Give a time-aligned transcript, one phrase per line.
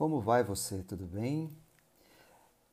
[0.00, 0.82] Como vai você?
[0.82, 1.50] Tudo bem?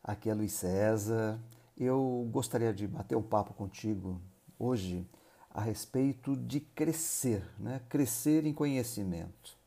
[0.02, 1.38] Aqui é Luiz César.
[1.78, 4.22] Eu gostaria de bater um papo contigo
[4.58, 5.06] hoje
[5.50, 7.82] a respeito de crescer, né?
[7.90, 9.58] crescer em conhecimento.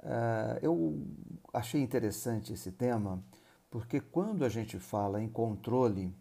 [0.00, 1.06] Uh, eu
[1.54, 3.24] achei interessante esse tema
[3.70, 6.14] porque quando a gente fala em controle,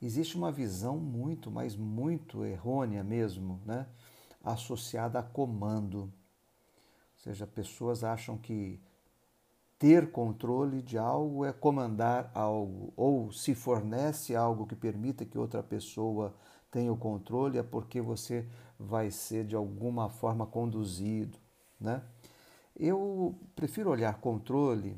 [0.00, 3.84] existe uma visão muito, mas muito errônea mesmo, né?
[4.44, 6.02] associada a comando.
[6.02, 6.12] Ou
[7.16, 8.80] seja, pessoas acham que
[9.78, 15.62] ter controle de algo é comandar algo, ou se fornece algo que permita que outra
[15.62, 16.34] pessoa
[16.70, 18.46] tenha o controle, é porque você
[18.78, 21.38] vai ser de alguma forma conduzido.
[21.80, 22.02] Né?
[22.76, 24.96] Eu prefiro olhar controle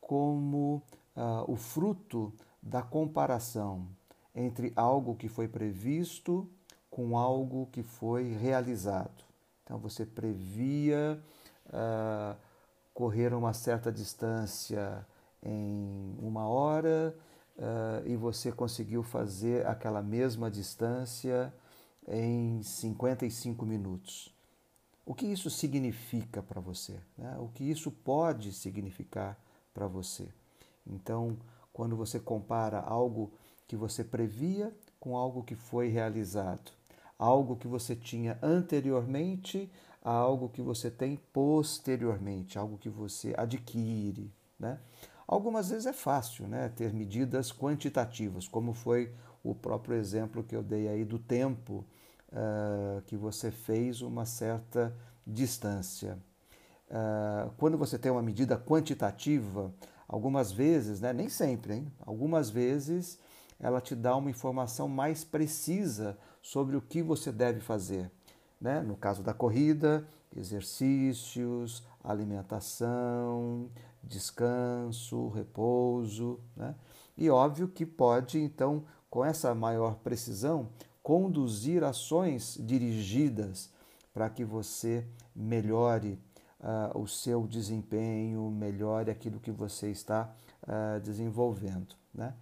[0.00, 0.82] como
[1.16, 3.86] uh, o fruto da comparação
[4.34, 6.48] entre algo que foi previsto
[6.90, 9.24] com algo que foi realizado.
[9.62, 11.22] Então você previa
[11.66, 12.36] uh,
[12.94, 15.04] correr uma certa distância
[15.42, 17.14] em uma hora
[17.58, 21.52] uh, e você conseguiu fazer aquela mesma distância
[22.06, 24.32] em 55 minutos.
[25.04, 26.98] O que isso significa para você?
[27.18, 27.36] Né?
[27.38, 29.38] O que isso pode significar
[29.74, 30.28] para você?
[30.86, 31.36] Então,
[31.72, 33.32] quando você compara algo
[33.66, 36.72] que você previa com algo que foi realizado,
[37.18, 39.70] algo que você tinha anteriormente
[40.04, 44.30] a algo que você tem posteriormente, algo que você adquire.
[44.58, 44.78] Né?
[45.26, 50.62] Algumas vezes é fácil né, ter medidas quantitativas, como foi o próprio exemplo que eu
[50.62, 51.86] dei aí do tempo
[52.30, 54.94] uh, que você fez uma certa
[55.26, 56.18] distância.
[56.90, 59.72] Uh, quando você tem uma medida quantitativa,
[60.06, 63.18] algumas vezes, né, nem sempre, hein, algumas vezes
[63.58, 68.10] ela te dá uma informação mais precisa sobre o que você deve fazer.
[68.60, 68.80] Né?
[68.80, 73.70] No caso da corrida, exercícios, alimentação,
[74.02, 76.40] descanso, repouso.
[76.56, 76.74] Né?
[77.16, 80.68] E óbvio que pode, então, com essa maior precisão,
[81.02, 83.70] conduzir ações dirigidas
[84.12, 86.18] para que você melhore
[86.60, 91.94] uh, o seu desempenho, melhore aquilo que você está uh, desenvolvendo.
[92.12, 92.32] Né?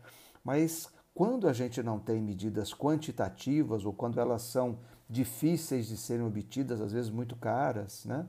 [0.45, 4.79] Mas quando a gente não tem medidas quantitativas ou quando elas são
[5.13, 8.27] difíceis de serem obtidas, às vezes muito caras, né?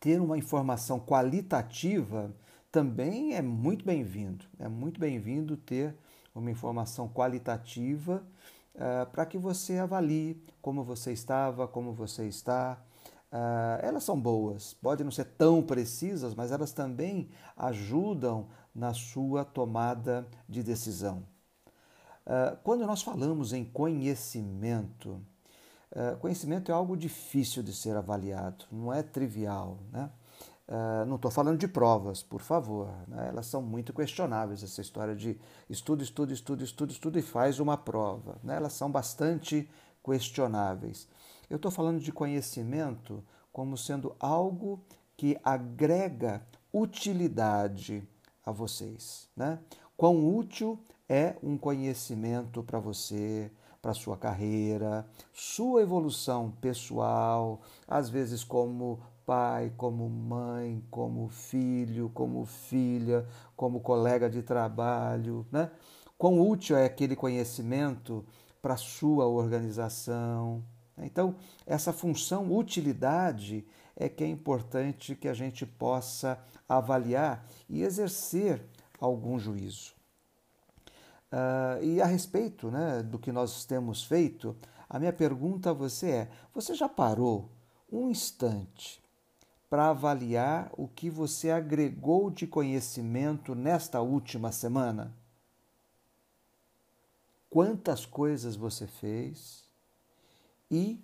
[0.00, 2.34] ter uma informação qualitativa
[2.72, 4.46] também é muito bem-vindo.
[4.58, 5.94] É muito bem-vindo ter
[6.34, 8.24] uma informação qualitativa
[8.74, 12.82] uh, para que você avalie como você estava, como você está.
[13.30, 19.44] Uh, elas são boas, podem não ser tão precisas, mas elas também ajudam na sua
[19.44, 21.24] tomada de decisão.
[22.24, 25.20] Uh, quando nós falamos em conhecimento,
[25.92, 29.78] uh, conhecimento é algo difícil de ser avaliado, não é trivial.
[29.92, 30.10] Né?
[30.68, 33.28] Uh, não estou falando de provas, por favor, né?
[33.28, 37.76] elas são muito questionáveis, essa história de estudo, estudo, estudo, estudo, estudo e faz uma
[37.76, 38.38] prova.
[38.42, 38.56] Né?
[38.56, 39.68] Elas são bastante
[40.04, 41.08] questionáveis.
[41.48, 44.80] Eu estou falando de conhecimento como sendo algo
[45.16, 48.08] que agrega utilidade
[48.46, 49.28] a vocês.
[49.36, 49.58] Né?
[49.96, 53.50] Quão útil é um conhecimento para você,
[53.80, 62.44] para sua carreira, sua evolução pessoal, às vezes como pai, como mãe, como filho, como
[62.44, 63.26] filha,
[63.56, 65.70] como colega de trabalho, né?
[66.18, 68.24] Quão útil é aquele conhecimento
[68.60, 70.62] para sua organização?
[70.98, 71.36] Então,
[71.66, 73.66] essa função utilidade
[73.96, 78.62] é que é importante que a gente possa avaliar e exercer
[79.00, 79.99] algum juízo.
[81.32, 84.56] Uh, e a respeito né, do que nós temos feito,
[84.88, 87.48] a minha pergunta a você é: você já parou
[87.90, 89.00] um instante
[89.68, 95.14] para avaliar o que você agregou de conhecimento nesta última semana?
[97.48, 99.64] Quantas coisas você fez
[100.68, 101.00] e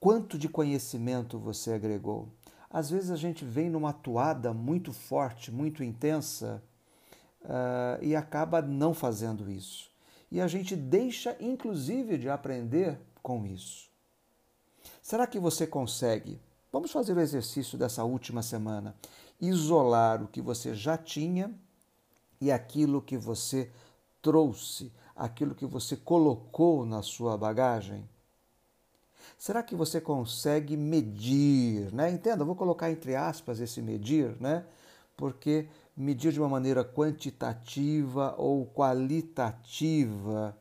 [0.00, 2.28] quanto de conhecimento você agregou?
[2.70, 6.62] Às vezes a gente vem numa toada muito forte, muito intensa
[7.46, 9.90] uh, e acaba não fazendo isso.
[10.30, 13.88] E a gente deixa, inclusive, de aprender com isso.
[15.02, 16.40] Será que você consegue?
[16.72, 18.94] Vamos fazer o exercício dessa última semana.
[19.40, 21.54] Isolar o que você já tinha
[22.40, 23.70] e aquilo que você
[24.20, 28.08] trouxe, aquilo que você colocou na sua bagagem.
[29.38, 32.10] Será que você consegue medir, né?
[32.10, 34.64] Entenda, vou colocar entre aspas esse medir, né?
[35.16, 40.56] Porque medir de uma maneira quantitativa ou qualitativa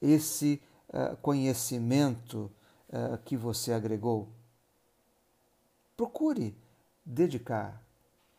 [0.00, 2.50] esse uh, conhecimento
[2.88, 4.28] uh, que você agregou.
[5.96, 6.56] Procure
[7.04, 7.82] dedicar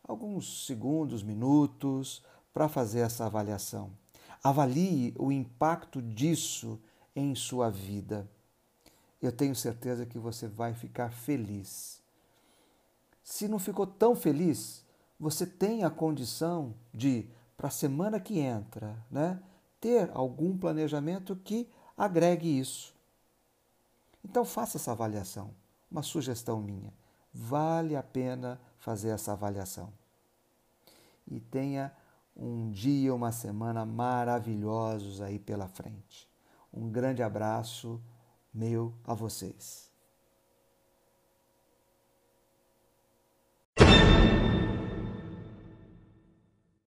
[0.04, 3.92] alguns segundos, minutos para fazer essa avaliação.
[4.44, 6.80] Avalie o impacto disso
[7.16, 8.28] em sua vida.
[9.22, 12.02] Eu tenho certeza que você vai ficar feliz.
[13.24, 14.84] Se não ficou tão feliz,
[15.22, 19.40] você tem a condição de, para a semana que entra, né,
[19.80, 22.96] ter algum planejamento que agregue isso.
[24.26, 25.52] Então faça essa avaliação.
[25.92, 26.92] Uma sugestão minha.
[27.32, 29.94] Vale a pena fazer essa avaliação.
[31.28, 31.96] E tenha
[32.36, 36.28] um dia, uma semana maravilhosos aí pela frente.
[36.74, 38.02] Um grande abraço
[38.52, 39.91] meu a vocês.